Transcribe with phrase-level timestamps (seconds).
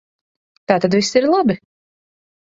[0.71, 1.57] Tātad viss ir labi.